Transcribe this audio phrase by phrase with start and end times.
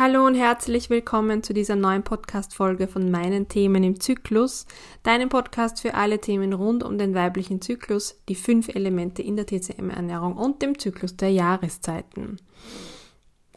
[0.00, 4.64] Hallo und herzlich willkommen zu dieser neuen Podcast-Folge von meinen Themen im Zyklus,
[5.02, 9.46] deinem Podcast für alle Themen rund um den weiblichen Zyklus, die fünf Elemente in der
[9.46, 12.36] TCM-Ernährung und dem Zyklus der Jahreszeiten.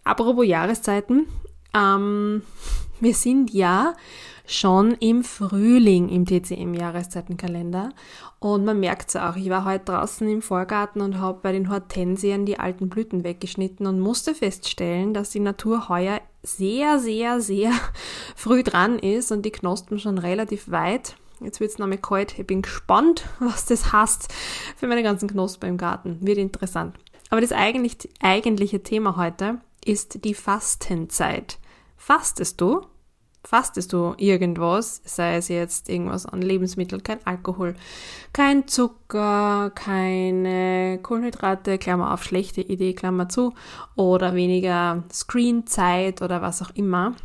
[0.04, 1.28] Apropos Jahreszeiten,
[1.76, 2.42] ähm,
[3.00, 3.94] wir sind ja
[4.52, 7.90] schon im Frühling im TCM-Jahreszeitenkalender.
[8.40, 9.36] Und man merkt es auch.
[9.36, 13.86] Ich war heute draußen im Vorgarten und habe bei den Hortensien die alten Blüten weggeschnitten
[13.88, 17.72] und musste feststellen, dass die Natur heuer sehr, sehr, sehr
[18.36, 21.16] früh dran ist und die Knospen schon relativ weit.
[21.40, 22.38] Jetzt wird es nämlich kalt.
[22.38, 24.34] Ich bin gespannt, was das heißt
[24.78, 26.18] für meine ganzen Knospen im Garten.
[26.22, 26.96] Wird interessant.
[27.30, 31.58] Aber das eigentlich, eigentliche Thema heute ist die Fastenzeit.
[31.96, 32.82] Fastest du?
[33.44, 37.76] Fastest du irgendwas, sei es jetzt irgendwas an Lebensmitteln, kein Alkohol,
[38.34, 43.54] kein Zucker, keine Kohlenhydrate, Klammer auf schlechte Idee, Klammer zu,
[43.96, 47.16] oder weniger Screenzeit oder was auch immer.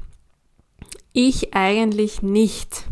[1.13, 2.85] Ich eigentlich nicht,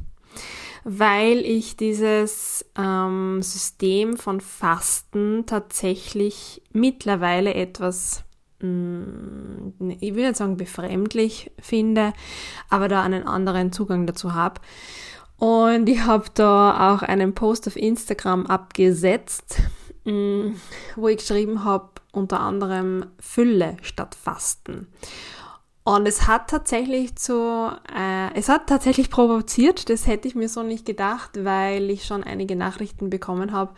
[0.85, 8.24] weil ich dieses ähm, System von Fasten tatsächlich mittlerweile etwas
[8.65, 12.13] ich will nicht sagen befremdlich finde,
[12.71, 14.61] aber da einen anderen Zugang dazu habe.
[15.39, 19.61] Und ich habe da auch einen Post auf Instagram abgesetzt,
[20.05, 20.53] mm,
[20.97, 24.87] wo ich geschrieben habe, unter anderem Fülle statt Fasten.
[25.87, 30.63] Und es hat tatsächlich zu, äh, es hat tatsächlich provoziert, das hätte ich mir so
[30.63, 33.75] nicht gedacht, weil ich schon einige Nachrichten bekommen habe,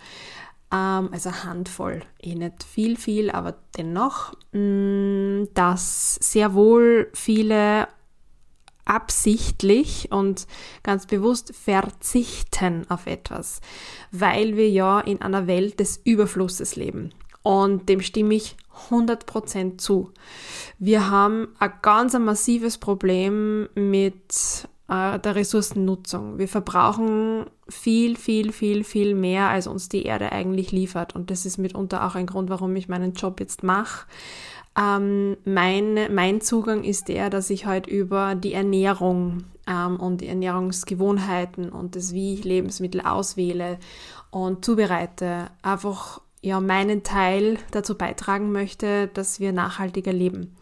[0.70, 7.88] also Handvoll, eh nicht viel, viel, aber dennoch, mm, dass sehr wohl viele
[8.84, 10.46] absichtlich und
[10.82, 13.60] ganz bewusst verzichten auf etwas,
[14.12, 17.12] weil wir ja in einer Welt des Überflusses leben.
[17.42, 18.56] Und dem stimme ich
[18.90, 20.12] 100% zu.
[20.78, 26.38] Wir haben ein ganz ein massives Problem mit äh, der Ressourcennutzung.
[26.38, 31.14] Wir verbrauchen viel, viel, viel, viel mehr, als uns die Erde eigentlich liefert.
[31.14, 34.06] Und das ist mitunter auch ein Grund, warum ich meinen Job jetzt mache.
[34.78, 40.28] Ähm, mein, mein Zugang ist der, dass ich heute über die Ernährung ähm, und die
[40.28, 43.78] Ernährungsgewohnheiten und das, wie ich Lebensmittel auswähle
[44.30, 50.56] und zubereite, einfach ja meinen Teil dazu beitragen möchte, dass wir nachhaltiger leben.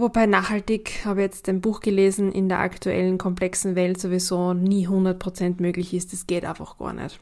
[0.00, 5.60] Wobei nachhaltig, habe jetzt ein Buch gelesen, in der aktuellen komplexen Welt sowieso nie 100%
[5.60, 6.12] möglich ist.
[6.12, 7.18] Das geht einfach gar nicht.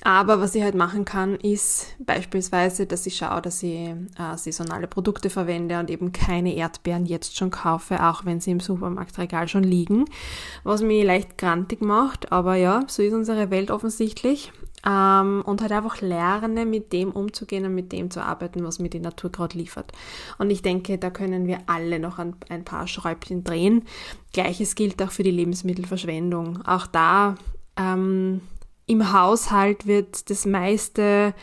[0.00, 3.96] Aber was ich halt machen kann, ist beispielsweise, dass ich schaue, dass ich äh,
[4.36, 9.46] saisonale Produkte verwende und eben keine Erdbeeren jetzt schon kaufe, auch wenn sie im Supermarktregal
[9.48, 10.06] schon liegen.
[10.62, 14.52] Was mich leicht grantig macht, aber ja, so ist unsere Welt offensichtlich
[14.86, 18.90] ähm, und halt einfach lerne, mit dem umzugehen und mit dem zu arbeiten, was mir
[18.90, 19.92] die Natur gerade liefert.
[20.38, 23.84] Und ich denke, da können wir alle noch ein, ein paar Schräubchen drehen.
[24.32, 26.62] Gleiches gilt auch für die Lebensmittelverschwendung.
[26.66, 27.36] Auch da
[27.76, 28.42] ähm,
[28.86, 31.34] im Haushalt wird das meiste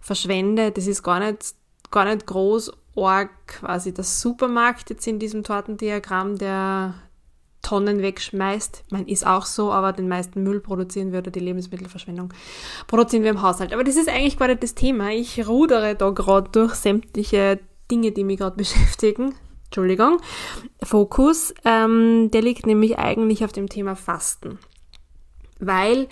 [0.00, 0.76] verschwendet.
[0.76, 1.54] Das ist gar nicht,
[1.90, 2.72] gar nicht groß
[3.46, 6.94] quasi der Supermarkt jetzt in diesem Tortendiagramm, der
[7.62, 8.84] Tonnen wegschmeißt.
[8.90, 12.32] Meine, ist auch so, aber den meisten Müll produzieren wir oder die Lebensmittelverschwendung
[12.86, 13.72] produzieren wir im Haushalt.
[13.72, 15.10] Aber das ist eigentlich gerade das Thema.
[15.10, 17.58] Ich rudere da gerade durch sämtliche
[17.90, 19.34] Dinge, die mich gerade beschäftigen.
[19.66, 20.18] Entschuldigung.
[20.82, 24.58] Fokus, ähm, der liegt nämlich eigentlich auf dem Thema Fasten.
[25.58, 26.08] Weil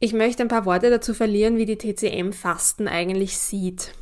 [0.00, 3.94] ich möchte ein paar Worte dazu verlieren, wie die TCM Fasten eigentlich sieht.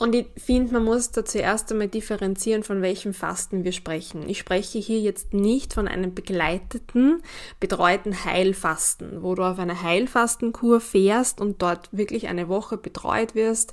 [0.00, 4.26] Und ich finde, man muss da zuerst einmal differenzieren, von welchem Fasten wir sprechen.
[4.30, 7.22] Ich spreche hier jetzt nicht von einem begleiteten,
[7.60, 13.72] betreuten Heilfasten, wo du auf eine Heilfastenkur fährst und dort wirklich eine Woche betreut wirst,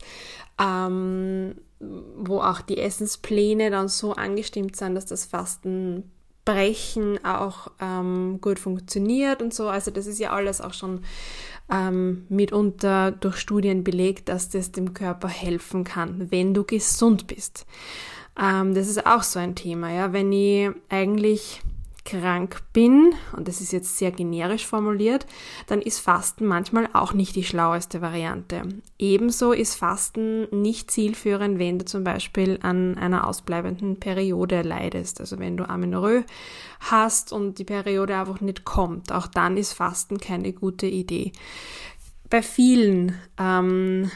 [0.62, 6.12] ähm, wo auch die Essenspläne dann so angestimmt sind, dass das Fasten
[6.44, 9.68] Brechen auch ähm, gut funktioniert und so.
[9.68, 11.04] Also das ist ja alles auch schon
[11.72, 17.66] ähm, mitunter durch Studien belegt, dass das dem Körper helfen kann, wenn du gesund bist.
[18.40, 20.14] Ähm, das ist auch so ein Thema, ja.
[20.14, 21.62] Wenn ich eigentlich
[22.08, 25.28] krank bin, und das ist jetzt sehr generisch formuliert,
[25.68, 28.62] dann ist Fasten manchmal auch nicht die schlaueste Variante.
[28.98, 35.20] Ebenso ist Fasten nicht zielführend, wenn du zum Beispiel an einer ausbleibenden Periode leidest.
[35.20, 36.24] Also wenn du Amenorrhoe
[36.80, 41.34] hast und die Periode einfach nicht kommt, auch dann ist Fasten keine gute Idee.
[42.30, 44.10] Bei vielen, ähm,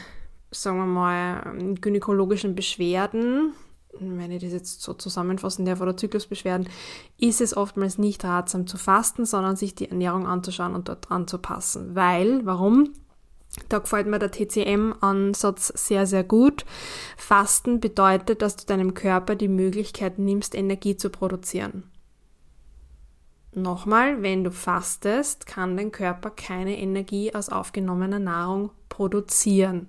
[0.50, 3.52] sagen wir mal, gynäkologischen Beschwerden,
[3.98, 6.68] wenn ich das jetzt so zusammenfassen darf, oder Zyklusbeschwerden,
[7.18, 11.94] ist es oftmals nicht ratsam zu fasten, sondern sich die Ernährung anzuschauen und dort anzupassen.
[11.94, 12.92] Weil, warum?
[13.68, 16.64] Da gefällt mir der TCM-Ansatz sehr, sehr gut.
[17.18, 21.84] Fasten bedeutet, dass du deinem Körper die Möglichkeit nimmst, Energie zu produzieren.
[23.54, 29.88] Nochmal, wenn du fastest, kann dein Körper keine Energie aus aufgenommener Nahrung produzieren.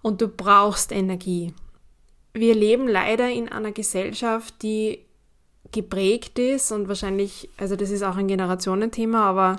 [0.00, 1.52] Und du brauchst Energie.
[2.32, 5.04] Wir leben leider in einer Gesellschaft, die
[5.72, 9.56] geprägt ist und wahrscheinlich, also das ist auch ein Generationenthema, aber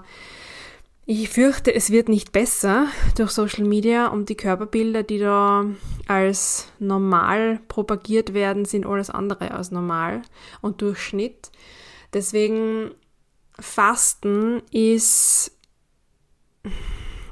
[1.12, 5.66] ich fürchte, es wird nicht besser durch Social Media und die Körperbilder, die da
[6.07, 10.21] als normal propagiert werden, sind alles andere als normal
[10.62, 11.51] und Durchschnitt.
[12.13, 12.92] Deswegen
[13.60, 15.57] Fasten ist,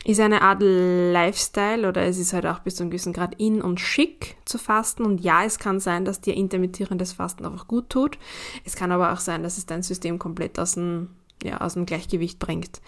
[0.07, 3.61] ist eine Art Lifestyle oder es ist halt auch bis zu einem gewissen Grad in
[3.61, 5.03] und schick zu fasten.
[5.03, 8.17] Und ja, es kann sein, dass dir intermittierendes Fasten einfach gut tut.
[8.63, 11.09] Es kann aber auch sein, dass es dein System komplett aus dem,
[11.43, 12.81] ja, aus dem Gleichgewicht bringt.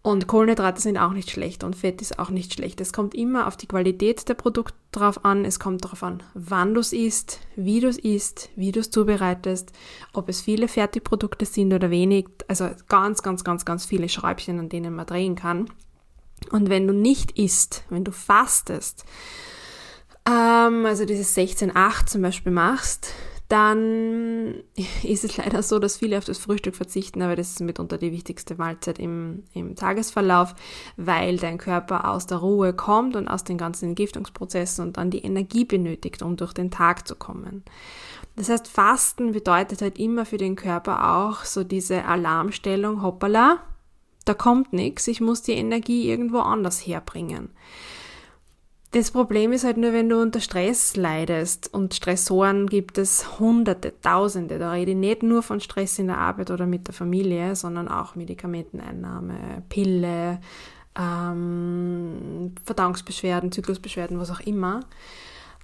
[0.00, 2.80] Und Kohlenhydrate sind auch nicht schlecht und Fett ist auch nicht schlecht.
[2.80, 5.44] Es kommt immer auf die Qualität der Produkte drauf an.
[5.44, 8.92] Es kommt darauf an, wann du es isst, wie du es isst, wie du es
[8.92, 9.72] zubereitest,
[10.12, 12.28] ob es viele Fertigprodukte sind oder wenig.
[12.46, 15.68] Also ganz, ganz, ganz, ganz viele Schräubchen, an denen man drehen kann.
[16.50, 19.04] Und wenn du nicht isst, wenn du fastest,
[20.26, 23.12] ähm, also dieses 16-8 zum Beispiel machst,
[23.48, 24.62] dann
[25.02, 28.12] ist es leider so, dass viele auf das Frühstück verzichten, aber das ist mitunter die
[28.12, 30.54] wichtigste Mahlzeit im, im Tagesverlauf,
[30.96, 35.24] weil dein Körper aus der Ruhe kommt und aus den ganzen Entgiftungsprozessen und dann die
[35.24, 37.64] Energie benötigt, um durch den Tag zu kommen.
[38.36, 43.58] Das heißt, Fasten bedeutet halt immer für den Körper auch so diese Alarmstellung, hoppala,
[44.28, 47.50] da kommt nichts, ich muss die Energie irgendwo anders herbringen.
[48.92, 53.92] Das Problem ist halt nur, wenn du unter Stress leidest und Stressoren gibt es hunderte,
[54.00, 54.58] tausende.
[54.58, 57.88] Da rede ich nicht nur von Stress in der Arbeit oder mit der Familie, sondern
[57.88, 60.40] auch Medikamenteneinnahme, Pille,
[60.98, 64.80] ähm, Verdauungsbeschwerden, Zyklusbeschwerden, was auch immer.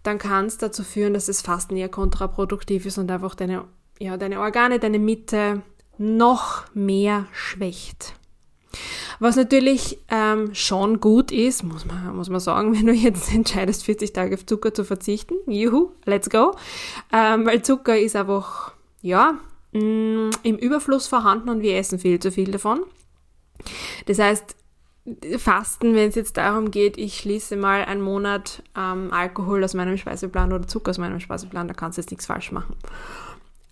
[0.03, 3.65] Dann kann es dazu führen, dass das Fasten eher kontraproduktiv ist und einfach deine,
[3.99, 5.63] ja, deine Organe, deine Mitte
[5.97, 8.15] noch mehr schwächt.
[9.19, 13.85] Was natürlich ähm, schon gut ist, muss man, muss man sagen, wenn du jetzt entscheidest,
[13.85, 15.35] 40 Tage auf Zucker zu verzichten.
[15.47, 16.57] Juhu, let's go.
[17.13, 18.73] Ähm, weil Zucker ist einfach,
[19.03, 19.39] ja,
[19.73, 22.83] mh, mm, im Überfluss vorhanden und wir essen viel zu viel davon.
[24.07, 24.57] Das heißt,
[25.37, 29.99] Fasten, wenn es jetzt darum geht, ich schließe mal einen Monat ähm, Alkohol aus meinem
[29.99, 32.75] Speiseplan oder Zucker aus meinem Speiseplan, da kannst du jetzt nichts falsch machen.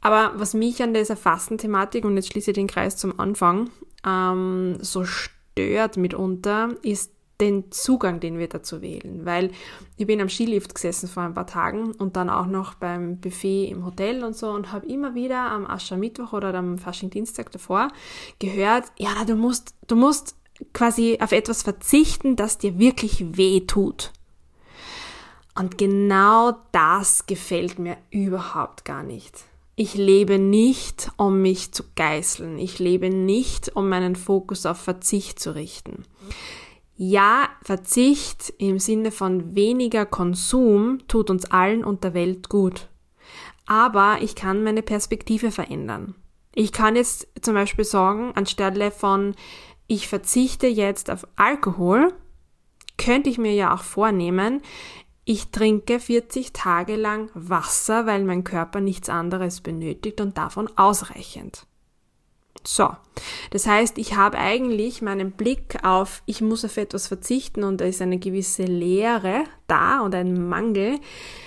[0.02, 3.70] Aber was mich an dieser Fastenthematik, und jetzt schließe ich den Kreis zum Anfang,
[4.04, 9.24] ähm, so stört mitunter, ist den Zugang, den wir dazu wählen.
[9.24, 9.50] Weil
[9.96, 13.68] ich bin am Skilift gesessen vor ein paar Tagen und dann auch noch beim Buffet
[13.68, 17.88] im Hotel und so und habe immer wieder am Aschermittwoch oder am Faschingdienstag davor
[18.38, 20.36] gehört, ja, du musst, du musst
[20.72, 24.12] quasi auf etwas verzichten, das dir wirklich weh tut.
[25.58, 29.44] Und genau das gefällt mir überhaupt gar nicht.
[29.74, 32.58] Ich lebe nicht, um mich zu geißeln.
[32.58, 36.04] Ich lebe nicht, um meinen Fokus auf Verzicht zu richten.
[36.94, 42.88] Ja, Verzicht im Sinne von weniger Konsum tut uns allen und der Welt gut.
[43.66, 46.14] Aber ich kann meine Perspektive verändern.
[46.54, 49.34] Ich kann jetzt zum Beispiel sagen, anstelle von
[49.86, 52.12] ich verzichte jetzt auf Alkohol,
[52.98, 54.60] könnte ich mir ja auch vornehmen,
[55.24, 61.66] ich trinke 40 Tage lang Wasser, weil mein Körper nichts anderes benötigt und davon ausreichend.
[62.64, 62.90] So,
[63.50, 67.86] das heißt, ich habe eigentlich meinen Blick auf, ich muss auf etwas verzichten und da
[67.86, 71.00] ist eine gewisse Leere da und ein Mangel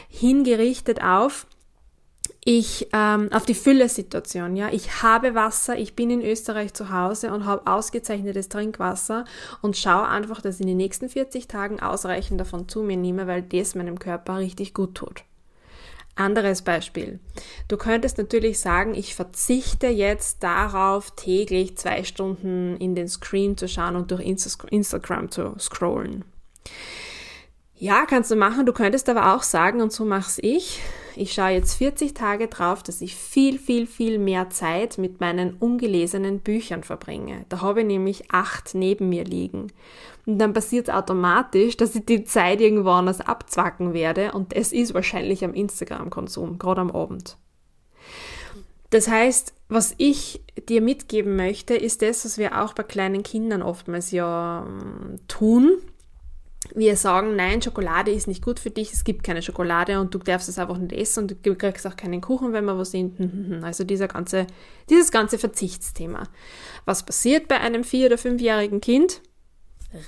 [0.10, 1.48] hingerichtet auf,
[2.48, 4.56] ich ähm, auf die Fülle-Situation.
[4.56, 9.26] Ja, ich habe Wasser, ich bin in Österreich zu Hause und habe ausgezeichnetes Trinkwasser
[9.64, 13.26] und schaue einfach, dass ich in den nächsten 40 Tagen ausreichend davon zu mir nehme,
[13.26, 15.24] weil das meinem Körper richtig gut tut.
[16.14, 17.20] Anderes Beispiel.
[17.68, 23.68] Du könntest natürlich sagen, ich verzichte jetzt darauf, täglich zwei Stunden in den Screen zu
[23.68, 26.24] schauen und durch Instagram zu scrollen.
[27.74, 28.68] Ja, kannst du machen.
[28.68, 30.82] Du könntest aber auch sagen, und so mach's ich,
[31.18, 35.56] ich schaue jetzt 40 Tage drauf, dass ich viel, viel, viel mehr Zeit mit meinen
[35.56, 37.46] ungelesenen Büchern verbringe.
[37.50, 39.72] Da habe ich nämlich acht neben mir liegen.
[40.26, 44.72] Und dann passiert es automatisch, dass ich die Zeit irgendwo anders abzwacken werde und es
[44.72, 47.38] ist wahrscheinlich am Instagram-Konsum, gerade am Abend.
[48.90, 53.62] Das heißt, was ich dir mitgeben möchte, ist das, was wir auch bei kleinen Kindern
[53.62, 55.78] oftmals ja ähm, tun,
[56.74, 60.20] wir sagen, nein, Schokolade ist nicht gut für dich, es gibt keine Schokolade und du
[60.20, 63.64] darfst es einfach nicht essen und du kriegst auch keinen Kuchen, wenn wir was sind.
[63.64, 64.48] Also dieser ganze,
[64.90, 66.24] dieses ganze Verzichtsthema.
[66.86, 69.22] Was passiert bei einem vier- oder fünfjährigen Kind?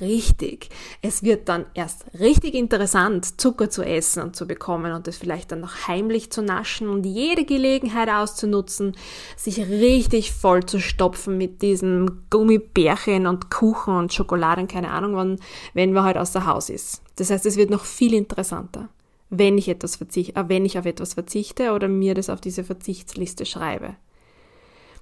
[0.02, 0.70] Richtig.
[1.02, 5.52] Es wird dann erst richtig interessant, Zucker zu essen und zu bekommen und es vielleicht
[5.52, 8.96] dann noch heimlich zu naschen und jede Gelegenheit auszunutzen,
[9.36, 15.16] sich richtig voll zu stopfen mit diesem Gummibärchen und Kuchen und Schokolade und keine Ahnung
[15.16, 15.40] wann,
[15.74, 17.02] wenn man halt außer Haus ist.
[17.16, 18.90] Das heißt, es wird noch viel interessanter,
[19.30, 22.64] wenn ich etwas verzichte, äh, wenn ich auf etwas verzichte oder mir das auf diese
[22.64, 23.96] Verzichtsliste schreibe.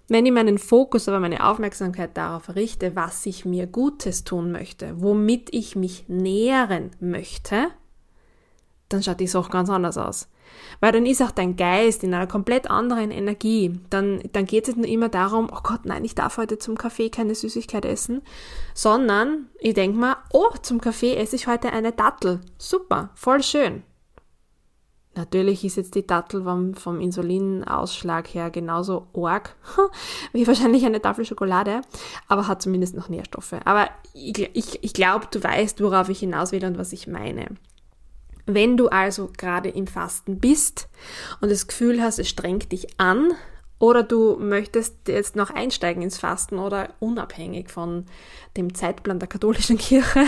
[0.08, 5.02] Wenn ich meinen Fokus, aber meine Aufmerksamkeit darauf richte, was ich mir Gutes tun möchte,
[5.02, 7.70] womit ich mich nähren möchte,
[8.90, 10.30] dann schaut die Sache ganz anders aus.
[10.80, 13.80] Weil dann ist auch dein Geist in einer komplett anderen Energie.
[13.90, 16.78] Dann, dann geht es nicht nur immer darum, oh Gott, nein, ich darf heute zum
[16.78, 18.22] Kaffee keine Süßigkeit essen,
[18.76, 22.42] sondern ich denke mir, oh, zum Kaffee esse ich heute eine Dattel.
[22.60, 23.82] Super, voll schön.
[25.15, 29.55] Natürlich ist jetzt die Dattel vom, vom Insulinausschlag her genauso arg
[30.34, 31.81] wie wahrscheinlich eine Tafel Schokolade,
[32.27, 33.55] aber hat zumindest noch Nährstoffe.
[33.63, 37.48] Aber ich, ich, ich glaube, du weißt, worauf ich hinaus will und was ich meine.
[38.45, 40.89] Wenn du also gerade im Fasten bist
[41.41, 43.31] und das Gefühl hast, es strengt dich an,
[43.86, 48.06] oder du möchtest jetzt noch einsteigen ins Fasten oder unabhängig von
[48.58, 50.25] dem Zeitplan der katholischen Kirche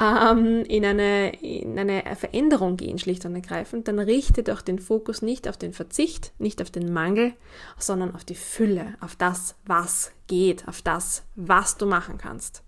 [0.00, 5.22] ähm, in, eine, in eine Veränderung gehen, schlicht und ergreifend, dann richte doch den Fokus
[5.22, 7.34] nicht auf den Verzicht, nicht auf den Mangel,
[7.78, 12.62] sondern auf die Fülle, auf das, was geht, auf das, was du machen kannst.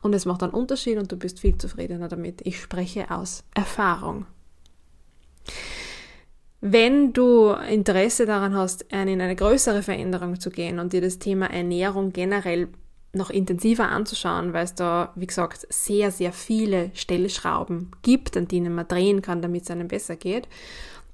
[0.00, 2.40] Und es macht einen Unterschied und du bist viel zufriedener damit.
[2.44, 4.26] Ich spreche aus Erfahrung.
[6.68, 11.46] Wenn du Interesse daran hast, in eine größere Veränderung zu gehen und dir das Thema
[11.46, 12.66] Ernährung generell
[13.12, 18.74] noch intensiver anzuschauen, weil es da, wie gesagt, sehr, sehr viele Stellschrauben gibt, an denen
[18.74, 20.48] man drehen kann, damit es einem besser geht,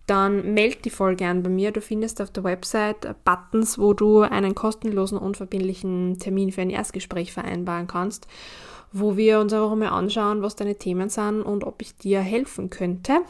[0.07, 1.71] dann meld dich voll gern bei mir.
[1.71, 7.31] Du findest auf der Website Buttons, wo du einen kostenlosen, unverbindlichen Termin für ein Erstgespräch
[7.31, 8.27] vereinbaren kannst,
[8.91, 12.71] wo wir uns einfach mal anschauen, was deine Themen sind und ob ich dir helfen
[12.71, 13.21] könnte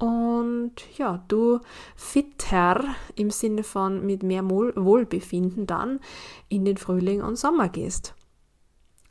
[0.00, 1.60] und ja, du
[1.94, 2.82] fitter
[3.16, 6.00] im Sinne von mit mehr Wohlbefinden dann
[6.48, 8.14] in den Frühling und Sommer gehst.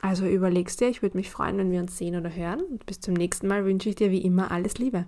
[0.02, 2.62] Also überlegst dir, ich würde mich freuen, wenn wir uns sehen oder hören.
[2.62, 5.06] Und bis zum nächsten Mal wünsche ich dir wie immer alles Liebe.